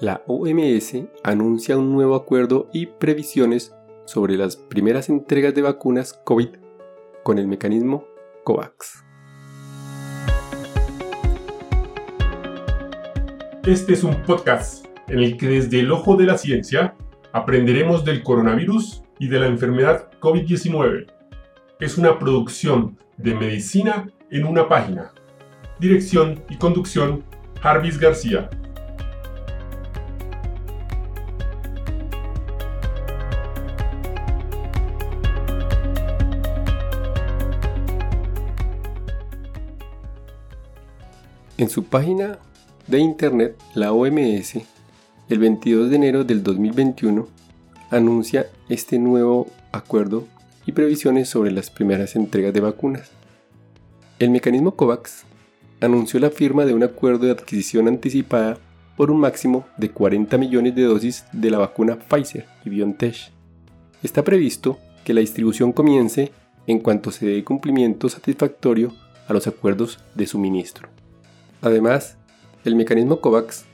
[0.00, 0.94] la OMS
[1.24, 6.50] anuncia un nuevo acuerdo y previsiones sobre las primeras entregas de vacunas COVID
[7.24, 8.06] con el mecanismo
[8.44, 9.04] COVAX.
[13.66, 16.94] Este es un podcast en el que desde el ojo de la ciencia
[17.32, 21.06] aprenderemos del coronavirus y de la enfermedad COVID-19.
[21.80, 25.12] Es una producción de medicina en una página.
[25.80, 27.24] Dirección y conducción,
[27.60, 28.48] Jarvis García.
[41.58, 42.38] En su página
[42.86, 44.60] de internet, la OMS,
[45.28, 47.26] el 22 de enero del 2021,
[47.90, 50.28] anuncia este nuevo acuerdo
[50.66, 53.10] y previsiones sobre las primeras entregas de vacunas.
[54.20, 55.24] El mecanismo COVAX
[55.80, 58.58] anunció la firma de un acuerdo de adquisición anticipada
[58.96, 63.32] por un máximo de 40 millones de dosis de la vacuna Pfizer y BioNTech.
[64.04, 66.30] Está previsto que la distribución comience
[66.68, 68.94] en cuanto se dé cumplimiento satisfactorio
[69.26, 70.97] a los acuerdos de suministro.
[71.60, 72.16] Además,
[72.64, 73.64] el mecanismo COVAX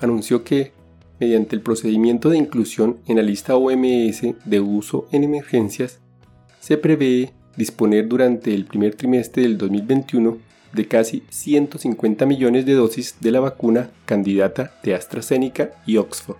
[0.00, 0.72] anunció que,
[1.20, 6.00] mediante el procedimiento de inclusión en la lista OMS de uso en emergencias,
[6.60, 10.38] se prevé disponer durante el primer trimestre del 2021
[10.72, 16.36] de casi 150 millones de dosis de la vacuna candidata de AstraZeneca y Oxford,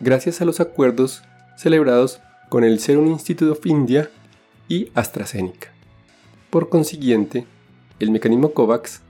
[0.00, 1.22] gracias a los acuerdos
[1.56, 4.10] celebrados con el Serum Institute of India
[4.68, 5.72] y AstraZeneca.
[6.50, 7.46] Por consiguiente,
[8.00, 9.00] el mecanismo COVAX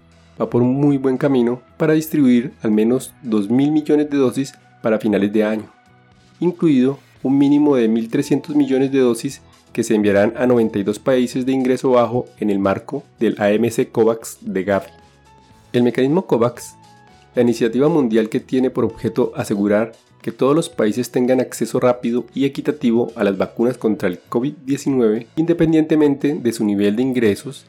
[0.41, 4.99] va por un muy buen camino para distribuir al menos 2.000 millones de dosis para
[4.99, 5.71] finales de año,
[6.39, 11.53] incluido un mínimo de 1.300 millones de dosis que se enviarán a 92 países de
[11.53, 14.91] ingreso bajo en el marco del AMC COVAX de Gavi.
[15.73, 16.75] El mecanismo COVAX,
[17.35, 22.27] la iniciativa mundial que tiene por objeto asegurar que todos los países tengan acceso rápido
[22.35, 27.67] y equitativo a las vacunas contra el COVID-19 independientemente de su nivel de ingresos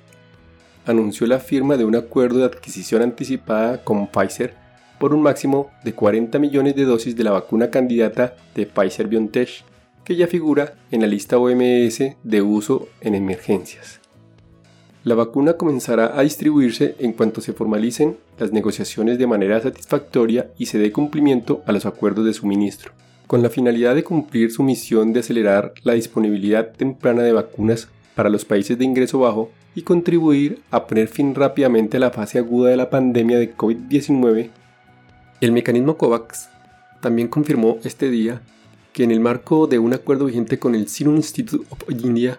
[0.85, 4.53] anunció la firma de un acuerdo de adquisición anticipada con Pfizer
[4.99, 9.63] por un máximo de 40 millones de dosis de la vacuna candidata de Pfizer BioNTech,
[10.03, 13.99] que ya figura en la lista OMS de uso en emergencias.
[15.03, 20.67] La vacuna comenzará a distribuirse en cuanto se formalicen las negociaciones de manera satisfactoria y
[20.67, 22.91] se dé cumplimiento a los acuerdos de suministro,
[23.25, 28.29] con la finalidad de cumplir su misión de acelerar la disponibilidad temprana de vacunas para
[28.29, 32.69] los países de ingreso bajo y contribuir a poner fin rápidamente a la fase aguda
[32.69, 34.49] de la pandemia de COVID-19,
[35.39, 36.49] el mecanismo COVAX
[37.01, 38.41] también confirmó este día
[38.93, 42.37] que en el marco de un acuerdo vigente con el Serum Institute of India,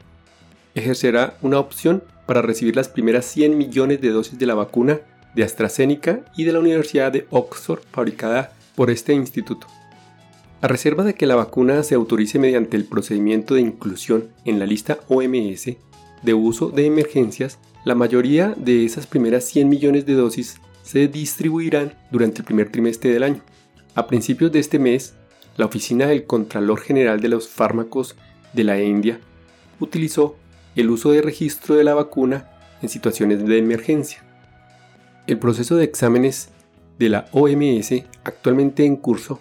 [0.75, 5.01] ejercerá una opción para recibir las primeras 100 millones de dosis de la vacuna
[5.35, 9.67] de AstraZeneca y de la Universidad de Oxford fabricada por este instituto.
[10.63, 14.67] A reserva de que la vacuna se autorice mediante el procedimiento de inclusión en la
[14.67, 15.77] lista OMS,
[16.23, 21.95] de uso de emergencias, la mayoría de esas primeras 100 millones de dosis se distribuirán
[22.13, 23.41] durante el primer trimestre del año.
[23.97, 25.15] A principios de este mes,
[25.57, 28.15] la Oficina del Contralor General de los Fármacos
[28.53, 29.19] de la India
[29.81, 30.37] utilizó
[30.77, 32.51] el uso de registro de la vacuna
[32.83, 34.23] en situaciones de emergencia.
[35.27, 36.51] El proceso de exámenes
[37.01, 39.41] de la OMS actualmente en curso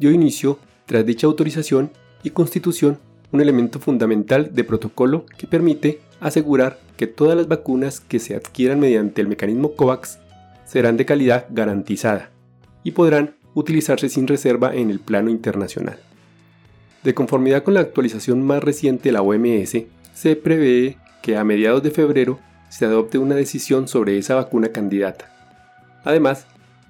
[0.00, 1.92] dio inicio tras dicha autorización
[2.24, 2.98] y constitución
[3.32, 8.80] un elemento fundamental de protocolo que permite asegurar que todas las vacunas que se adquieran
[8.80, 10.18] mediante el mecanismo COVAX
[10.64, 12.30] serán de calidad garantizada
[12.82, 15.98] y podrán utilizarse sin reserva en el plano internacional.
[17.04, 19.76] De conformidad con la actualización más reciente de la OMS,
[20.14, 25.30] se prevé que a mediados de febrero se adopte una decisión sobre esa vacuna candidata.
[26.04, 26.46] Además,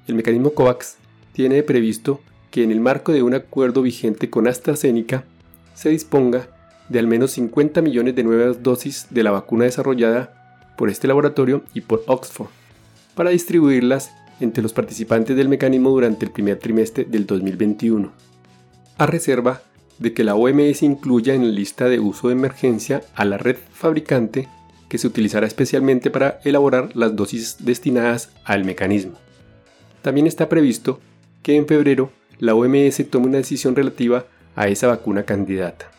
[0.06, 0.96] el mecanismo COVAX
[1.32, 2.20] tiene previsto
[2.50, 5.24] que en el marco de un acuerdo vigente con AstraZeneca
[5.74, 6.48] se disponga
[6.88, 11.62] de al menos 50 millones de nuevas dosis de la vacuna desarrollada por este laboratorio
[11.74, 12.48] y por Oxford,
[13.14, 18.10] para distribuirlas entre los participantes del mecanismo durante el primer trimestre del 2021,
[18.98, 19.62] a reserva
[19.98, 23.56] de que la OMS incluya en la lista de uso de emergencia a la red
[23.72, 24.48] fabricante
[24.88, 29.18] que se utilizará especialmente para elaborar las dosis destinadas al mecanismo.
[30.02, 30.98] También está previsto
[31.42, 34.24] que en febrero la OMS tome una decisión relativa
[34.56, 35.90] a esa vacuna candidata.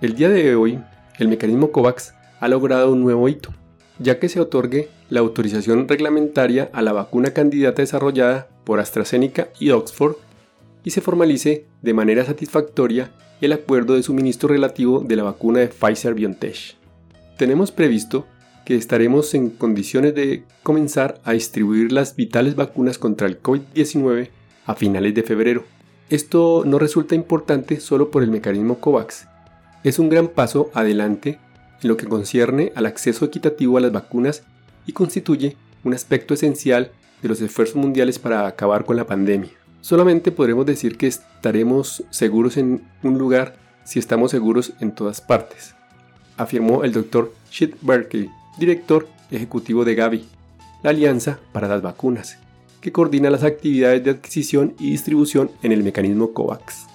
[0.00, 0.78] El día de hoy,
[1.18, 3.52] el mecanismo COVAX ha logrado un nuevo hito,
[3.98, 9.70] ya que se otorgue la autorización reglamentaria a la vacuna candidata desarrollada por AstraZeneca y
[9.70, 10.14] Oxford
[10.84, 13.10] y se formalice de manera satisfactoria
[13.40, 16.76] el acuerdo de suministro relativo de la vacuna de Pfizer BioNTech.
[17.36, 18.26] Tenemos previsto
[18.64, 24.28] que estaremos en condiciones de comenzar a distribuir las vitales vacunas contra el COVID-19
[24.68, 25.64] a finales de febrero,
[26.10, 29.26] Esto no resulta importante solo por el mecanismo COVAX.
[29.84, 31.38] Es un gran paso adelante
[31.82, 34.42] en lo que concierne al acceso equitativo a las vacunas
[34.86, 39.50] y constituye un aspecto esencial de los esfuerzos mundiales para acabar con la pandemia.
[39.82, 45.74] Solamente podremos decir que estaremos seguros en un lugar si estamos seguros en todas partes,
[46.36, 47.32] afirmó el Dr.
[47.50, 50.28] Chit Berkeley, director ejecutivo de Gavi,
[50.82, 52.38] la Alianza para las Vacunas,
[52.80, 56.86] que coordina las actividades de adquisición y distribución en el mecanismo COVAX.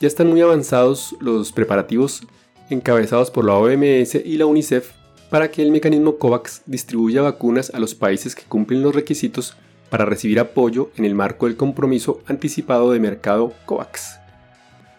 [0.00, 2.22] Ya están muy avanzados los preparativos
[2.70, 4.92] encabezados por la OMS y la UNICEF
[5.30, 9.56] para que el mecanismo COVAX distribuya vacunas a los países que cumplen los requisitos
[9.90, 14.18] para recibir apoyo en el marco del compromiso anticipado de mercado COVAX.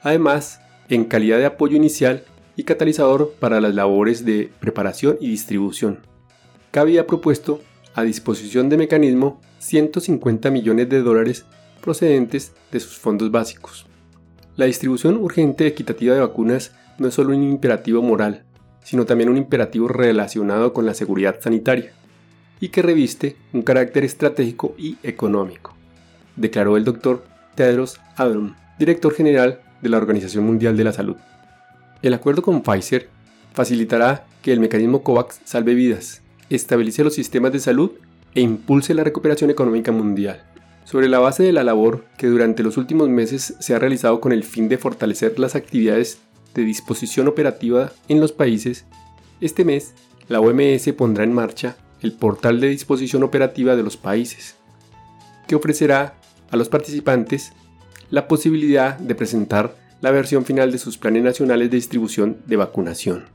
[0.03, 2.23] Además, en calidad de apoyo inicial
[2.55, 5.99] y catalizador para las labores de preparación y distribución.
[6.71, 7.61] Cabe ha propuesto
[7.95, 11.45] a disposición de mecanismo 150 millones de dólares
[11.81, 13.85] procedentes de sus fondos básicos.
[14.55, 18.43] La distribución urgente equitativa de vacunas no es solo un imperativo moral,
[18.83, 21.93] sino también un imperativo relacionado con la seguridad sanitaria,
[22.59, 25.75] y que reviste un carácter estratégico y económico,
[26.35, 27.25] declaró el doctor
[27.55, 31.17] Tedros Adhanom, director general de la Organización Mundial de la Salud.
[32.01, 33.09] El acuerdo con Pfizer
[33.53, 37.91] facilitará que el mecanismo COVAX salve vidas, estabilice los sistemas de salud
[38.35, 40.43] e impulse la recuperación económica mundial.
[40.85, 44.31] Sobre la base de la labor que durante los últimos meses se ha realizado con
[44.31, 46.19] el fin de fortalecer las actividades
[46.53, 48.85] de disposición operativa en los países,
[49.41, 49.93] este mes
[50.27, 54.55] la OMS pondrá en marcha el portal de disposición operativa de los países,
[55.47, 56.15] que ofrecerá
[56.51, 57.53] a los participantes
[58.09, 63.25] la posibilidad de presentar la versión final de sus planes nacionales de distribución de vacunación,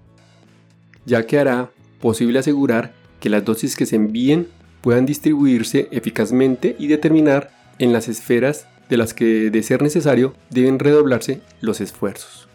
[1.06, 1.70] ya que hará
[2.00, 4.48] posible asegurar que las dosis que se envíen
[4.80, 10.78] puedan distribuirse eficazmente y determinar en las esferas de las que, de ser necesario, deben
[10.78, 12.48] redoblarse los esfuerzos.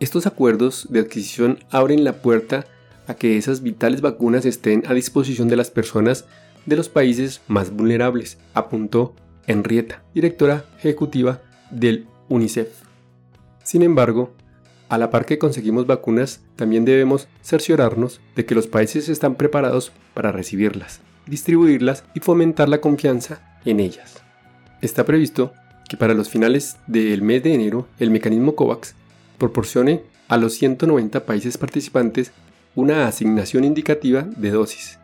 [0.00, 2.66] Estos acuerdos de adquisición abren la puerta
[3.06, 6.24] a que esas vitales vacunas estén a disposición de las personas
[6.66, 9.14] de los países más vulnerables, apuntó
[9.46, 12.68] Henrietta, directora ejecutiva del UNICEF.
[13.64, 14.32] Sin embargo,
[14.90, 19.92] a la par que conseguimos vacunas, también debemos cerciorarnos de que los países están preparados
[20.14, 24.20] para recibirlas, distribuirlas y fomentar la confianza en ellas.
[24.82, 25.52] Está previsto
[25.88, 28.96] que para los finales del mes de enero el mecanismo COVAX
[29.38, 32.32] proporcione a los 190 países participantes
[32.74, 34.98] una asignación indicativa de dosis.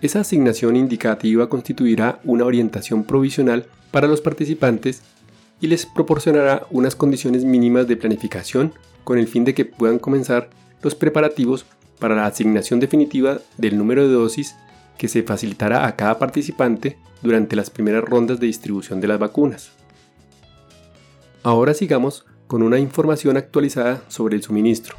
[0.00, 5.02] Esa asignación indicativa constituirá una orientación provisional para los participantes
[5.60, 8.72] y les proporcionará unas condiciones mínimas de planificación
[9.04, 10.50] con el fin de que puedan comenzar
[10.82, 11.64] los preparativos
[11.98, 14.54] para la asignación definitiva del número de dosis
[14.98, 19.72] que se facilitará a cada participante durante las primeras rondas de distribución de las vacunas.
[21.42, 24.96] Ahora sigamos con una información actualizada sobre el suministro.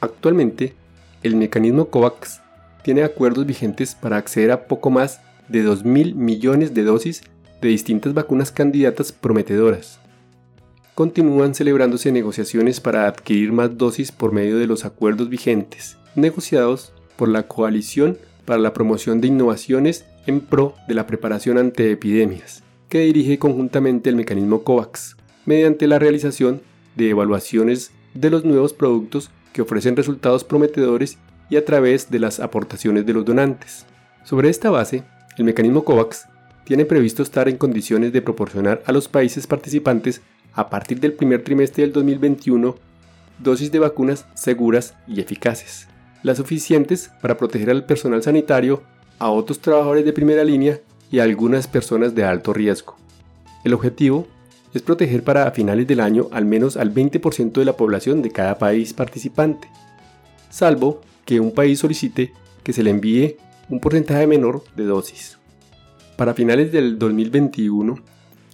[0.00, 0.74] Actualmente,
[1.22, 2.40] el mecanismo COVAX
[2.82, 7.22] tiene acuerdos vigentes para acceder a poco más de 2.000 millones de dosis
[7.60, 10.00] de distintas vacunas candidatas prometedoras
[10.98, 17.28] continúan celebrándose negociaciones para adquirir más dosis por medio de los acuerdos vigentes, negociados por
[17.28, 23.02] la Coalición para la Promoción de Innovaciones en pro de la preparación ante epidemias, que
[23.02, 25.16] dirige conjuntamente el mecanismo COVAX,
[25.46, 26.62] mediante la realización
[26.96, 31.16] de evaluaciones de los nuevos productos que ofrecen resultados prometedores
[31.48, 33.86] y a través de las aportaciones de los donantes.
[34.24, 35.04] Sobre esta base,
[35.36, 36.26] el mecanismo COVAX
[36.68, 40.20] tiene previsto estar en condiciones de proporcionar a los países participantes
[40.52, 42.74] a partir del primer trimestre del 2021
[43.38, 45.88] dosis de vacunas seguras y eficaces,
[46.22, 48.82] las suficientes para proteger al personal sanitario,
[49.18, 50.78] a otros trabajadores de primera línea
[51.10, 52.96] y a algunas personas de alto riesgo.
[53.64, 54.26] El objetivo
[54.74, 58.58] es proteger para finales del año al menos al 20% de la población de cada
[58.58, 59.70] país participante,
[60.50, 63.38] salvo que un país solicite que se le envíe
[63.70, 65.38] un porcentaje menor de dosis.
[66.18, 67.94] Para finales del 2021,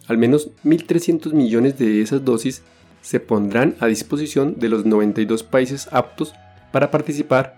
[0.06, 2.60] al menos 1.300 millones de esas dosis
[3.00, 6.34] se pondrán a disposición de los 92 países aptos
[6.72, 7.56] para participar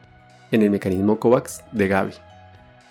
[0.53, 2.13] en el mecanismo COVAX de Gavi.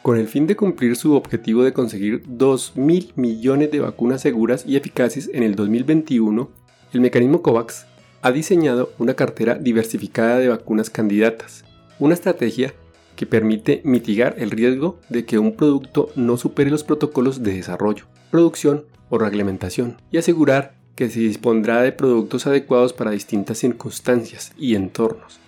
[0.02, 4.76] Con el fin de cumplir su objetivo de conseguir 2.000 millones de vacunas seguras y
[4.76, 6.50] eficaces en el 2021,
[6.92, 7.86] el mecanismo COVAX
[8.24, 11.64] ha diseñado una cartera diversificada de vacunas candidatas,
[11.98, 12.74] una estrategia
[13.16, 18.06] que permite mitigar el riesgo de que un producto no supere los protocolos de desarrollo,
[18.32, 24.76] producción o reglamentación y asegurar que se dispondrá de productos adecuados para distintas circunstancias y
[24.76, 25.40] entornos.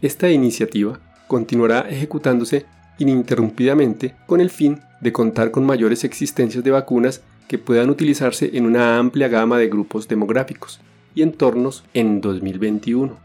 [0.00, 2.66] Esta iniciativa continuará ejecutándose
[2.98, 8.66] ininterrumpidamente con el fin de contar con mayores existencias de vacunas que puedan utilizarse en
[8.66, 10.80] una amplia gama de grupos demográficos
[11.14, 13.18] y entornos en 2021.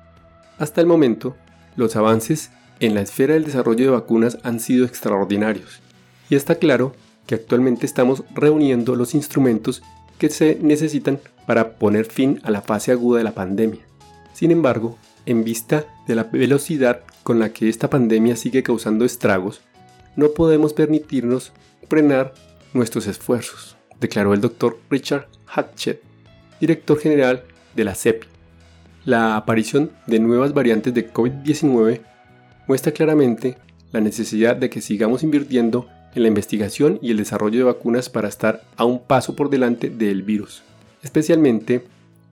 [0.57, 1.35] Hasta el momento,
[1.75, 5.81] los avances en la esfera del desarrollo de vacunas han sido extraordinarios
[6.29, 6.93] y está claro
[7.25, 9.81] que actualmente estamos reuniendo los instrumentos
[10.17, 13.81] que se necesitan para poner fin a la fase aguda de la pandemia.
[14.33, 19.61] Sin embargo, en vista de la velocidad con la que esta pandemia sigue causando estragos,
[20.15, 21.51] no podemos permitirnos
[21.89, 22.33] frenar
[22.73, 26.01] nuestros esfuerzos, declaró el doctor Richard Hatchett,
[26.59, 27.43] director general
[27.75, 28.27] de la CEPI.
[29.05, 32.01] La aparición de nuevas variantes de COVID-19
[32.67, 33.57] muestra claramente
[33.91, 38.27] la necesidad de que sigamos invirtiendo en la investigación y el desarrollo de vacunas para
[38.27, 40.63] estar a un paso por delante del virus,
[41.03, 41.83] especialmente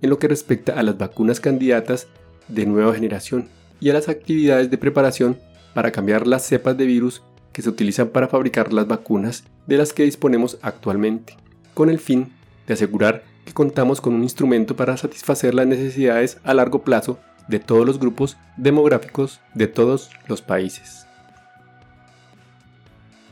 [0.01, 2.07] en lo que respecta a las vacunas candidatas
[2.47, 3.47] de nueva generación
[3.79, 5.37] y a las actividades de preparación
[5.73, 9.93] para cambiar las cepas de virus que se utilizan para fabricar las vacunas de las
[9.93, 11.37] que disponemos actualmente,
[11.73, 12.31] con el fin
[12.67, 17.59] de asegurar que contamos con un instrumento para satisfacer las necesidades a largo plazo de
[17.59, 21.05] todos los grupos demográficos de todos los países.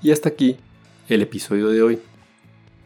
[0.02, 0.58] Y hasta aquí
[1.10, 2.00] el episodio de hoy.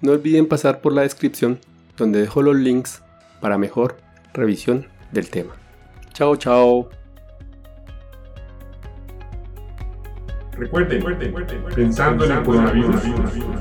[0.02, 1.60] No olviden pasar por la descripción
[1.98, 3.02] donde dejo los links
[3.42, 3.98] para mejor
[4.34, 5.56] revisión del tema.
[6.14, 6.90] Chao, chao.
[10.52, 11.04] Recuerden,
[11.76, 13.02] pensando en el coronavirus,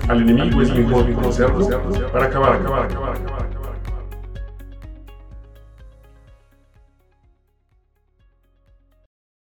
[0.08, 1.68] al enemigo es mejor conocerlo
[2.10, 3.45] para acabar, acabar, acabar, acabar.